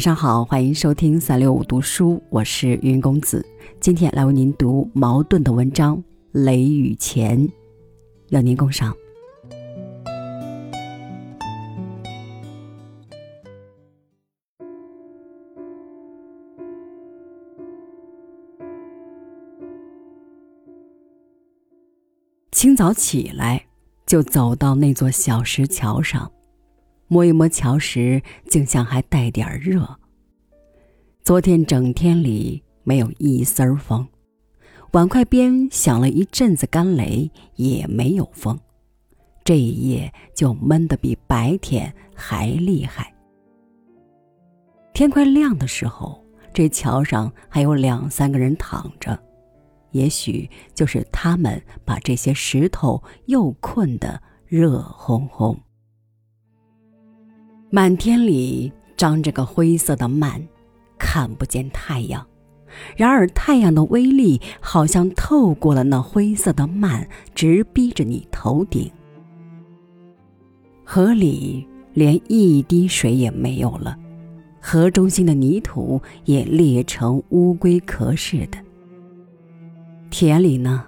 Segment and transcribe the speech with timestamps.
[0.00, 3.44] 晚上好，欢迎收听三六五读书，我是云公子。
[3.80, 5.94] 今天来为您读矛盾的文章
[6.32, 7.38] 《雷雨前》，
[8.30, 8.96] 要您共赏。
[22.52, 23.66] 清早起来，
[24.06, 26.32] 就走到那座小石桥上。
[27.12, 29.98] 摸一摸桥石，竟像还带点热。
[31.24, 34.06] 昨天整天里没有一丝儿风，
[34.92, 38.56] 碗筷边响了一阵子干雷，也没有风。
[39.42, 43.12] 这一夜就闷得比白天还厉害。
[44.94, 46.24] 天快亮的时候，
[46.54, 49.20] 这桥上还有两三个人躺着，
[49.90, 55.58] 也许就是他们把这些石头又困得热烘烘。
[57.72, 60.42] 满天里张着个灰色的幔，
[60.98, 62.26] 看不见太阳。
[62.96, 68.90] 然而太阳的威力好像透过了那灰色的幔，直逼着你头顶。
[70.84, 73.96] 河里连一滴水也没有了，
[74.60, 78.58] 河中心的泥土也裂成乌龟壳似的。
[80.10, 80.84] 田里呢，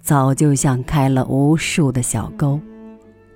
[0.00, 2.58] 早就像开了无数的小沟，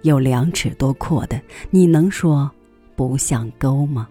[0.01, 2.51] 有两尺多阔的，你能说？
[2.99, 4.09] 不像沟吗？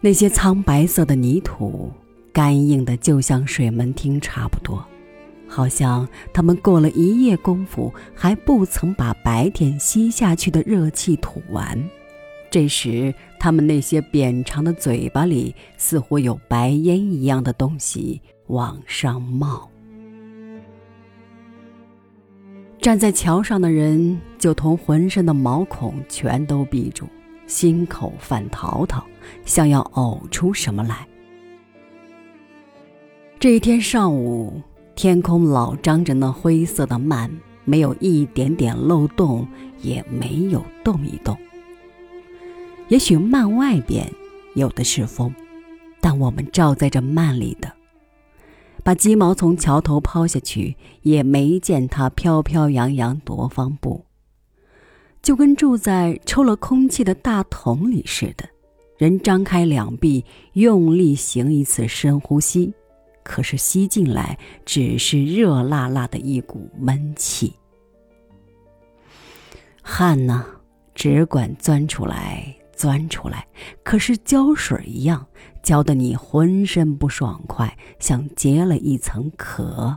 [0.00, 1.90] 那些苍白色的泥土，
[2.32, 4.80] 干硬的就像水门汀差不多，
[5.48, 11.76] 好像他们过了一夜功夫，还不曾把白天吸下去的热气吐完。
[12.48, 19.68] 这时，他们那些扁长的嘴巴里，似乎有白烟一样的东西往上冒。
[22.80, 27.06] 站在桥上的人就同浑身的毛孔全都闭住，
[27.46, 29.04] 心口犯淘淘，
[29.44, 31.06] 像要呕出什么来。
[33.38, 34.60] 这一天上午，
[34.96, 37.30] 天空老张着那灰色的幔，
[37.64, 39.46] 没有一点点漏洞，
[39.80, 41.38] 也没有动一动。
[42.88, 44.10] 也许幔外边
[44.56, 45.32] 有的是风，
[46.00, 47.72] 但我们照在这幔里的。
[48.82, 54.04] 把鸡毛从桥头抛下去，也没见它飘飘扬扬多方步，
[55.22, 58.48] 就跟住在抽了空气的大桶里似的。
[58.98, 62.74] 人张开两臂，用力行一次深呼吸，
[63.22, 67.52] 可是吸进来只是热辣辣的一股闷气。
[69.80, 70.44] 汗呢，
[70.94, 72.54] 只管钻出来。
[72.74, 73.46] 钻出来，
[73.84, 75.24] 可是胶水一样，
[75.62, 79.96] 浇得你浑身不爽快，像结了一层壳。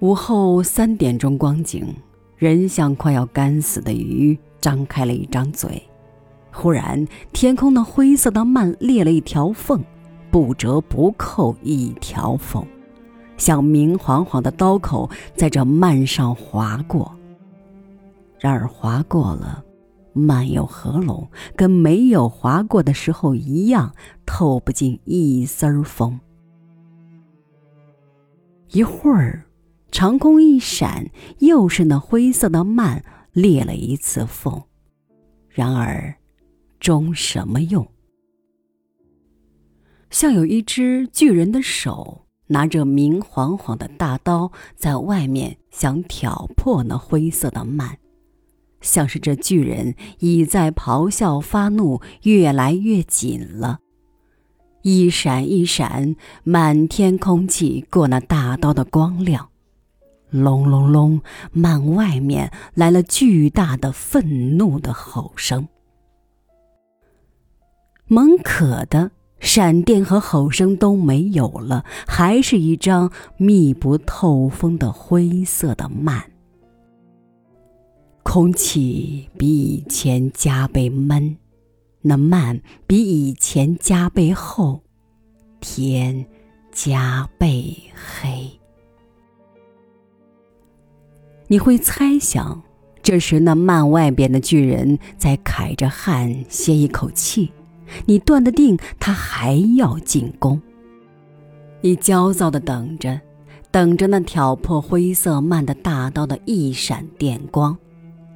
[0.00, 1.94] 午后三点钟光景，
[2.40, 5.82] 人像快要干死的鱼，张开了一张嘴。
[6.50, 9.84] 忽然，天空的灰色的幔裂了一条缝，
[10.30, 12.66] 不折不扣一条缝，
[13.36, 17.14] 像明晃晃的刀口在这幔上划过。
[18.38, 19.62] 然而划过了。
[20.12, 26.18] 漫有合拢，跟没有划过的时候一样，透不进一丝儿风。
[28.70, 29.44] 一会儿，
[29.90, 33.02] 长空一闪，又是那灰色的幔
[33.32, 34.62] 裂了一次缝。
[35.48, 36.14] 然而，
[36.78, 37.86] 终什么用？
[40.10, 47.96] 像有一只巨人的手，拿着明晃晃的大刀，在外面想挑破那灰色的幔。
[48.80, 53.80] 像是这巨人已在咆哮发怒，越来越紧了。
[54.82, 59.49] 一闪一闪，满天空气过那大刀的光亮，
[60.30, 61.20] 隆隆隆，
[61.52, 65.68] 幔外面来了巨大的愤怒的吼声。
[68.06, 76.22] 蒙可的闪电和吼声都没有了，还是一张密不透风的灰色的幔。
[78.22, 81.36] 空气比以前加倍闷，
[82.02, 84.82] 那幔比以前加倍厚，
[85.58, 86.26] 天
[86.70, 88.59] 加倍黑。
[91.50, 92.62] 你会猜想，
[93.02, 97.50] 这时那幔外边的巨人在揩着汗歇一口气，
[98.06, 100.62] 你断得定他还要进攻。
[101.80, 103.20] 你焦躁的等着，
[103.72, 107.76] 等着那挑破灰色幔的大刀的一闪电光。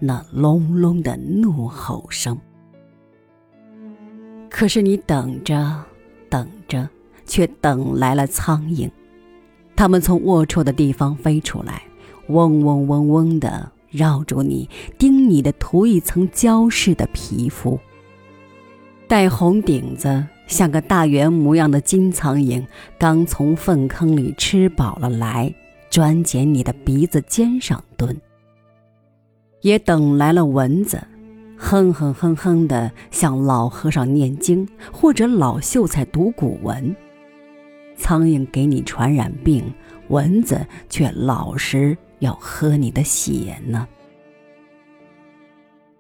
[0.01, 2.37] 那隆隆的怒吼声。
[4.51, 5.85] 可是你等着，
[6.29, 6.89] 等着，
[7.25, 8.91] 却等来了苍蝇。
[9.77, 11.85] 它们从龌龊的地方飞出来，
[12.29, 14.69] 嗡嗡嗡嗡的绕住你，
[14.99, 17.79] 叮你的涂一层胶似的皮肤，
[19.07, 22.65] 带红顶子，像个大圆模样的金苍蝇，
[22.99, 25.55] 刚从粪坑里吃饱了来，
[25.91, 28.17] 专捡你的鼻子尖上蹲。
[29.61, 31.03] 也等来了蚊子，
[31.57, 36.95] 哼哼哼哼的，像老和尚念经或者老秀才读古文。
[37.97, 39.65] 苍蝇给你传染病，
[40.09, 43.87] 蚊子却老实要喝你的血呢。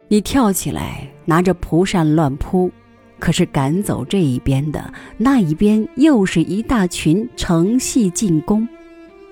[0.08, 2.70] 你跳起来，拿着蒲扇乱扑，
[3.19, 8.69] 可是赶走这一边的，那一边又是一大群成系进攻。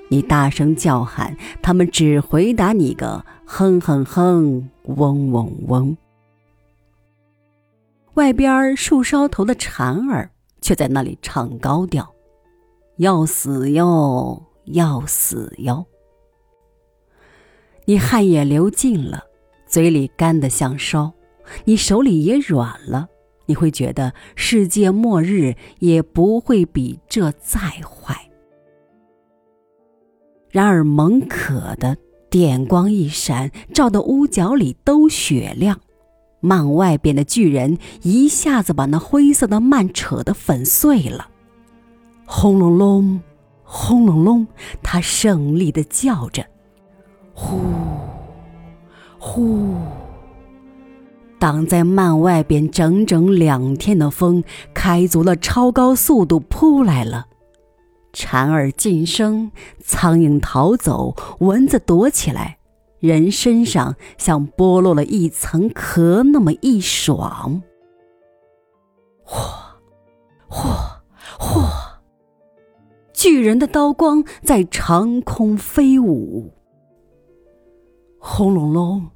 [0.08, 5.96] 你大声叫喊，他们只回答你个哼哼哼，嗡嗡嗡。
[8.14, 10.30] 外边树梢头的蝉儿
[10.60, 12.12] 却在那里唱高调
[12.96, 15.86] ：“要死哟，要死哟！”
[17.92, 19.22] 你汗也流尽了。
[19.66, 21.12] 嘴里干得像烧，
[21.66, 23.06] 你手里也软了。
[23.44, 28.16] 你会觉得世界末日也不会比这再坏。
[30.48, 31.94] 然而蒙可的
[32.30, 35.78] 电光一闪，照得屋角里都雪亮。
[36.40, 41.28] 幔外边的巨人一下子把那灰色的幔扯得粉碎了。
[42.24, 43.20] 轰隆隆，
[43.62, 44.46] 轰隆隆，
[44.82, 46.42] 他胜利的叫着
[47.42, 47.58] ：“呼！”
[49.18, 49.74] 呼！
[51.38, 57.26] 挡在幔外边整整两天的风，开足了超高速度扑来了。
[58.12, 59.50] 蝉儿噤声，
[59.82, 62.58] 苍蝇逃走，蚊子躲起来，
[63.00, 67.62] 人身上像剥落了一层壳那么一爽。
[69.26, 69.40] 嚯，
[70.48, 70.76] 嚯，
[71.40, 71.68] 嚯！
[73.12, 76.52] 巨人的刀光在长空飞舞。
[78.24, 79.10] 轰隆隆，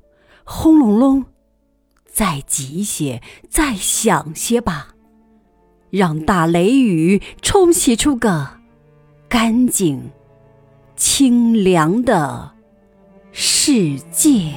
[0.45, 1.25] 轰隆隆，
[2.07, 4.97] 再急些，再响些吧，
[5.91, 8.49] 让大雷雨冲洗出个
[9.29, 10.11] 干净、
[10.97, 12.51] 清凉的
[13.31, 14.55] 世界。